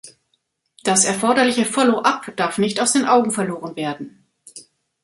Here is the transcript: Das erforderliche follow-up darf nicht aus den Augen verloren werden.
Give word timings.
Das 0.83 1.05
erforderliche 1.05 1.63
follow-up 1.63 2.35
darf 2.35 2.57
nicht 2.57 2.81
aus 2.81 2.93
den 2.93 3.05
Augen 3.05 3.29
verloren 3.29 3.75
werden. 3.75 4.25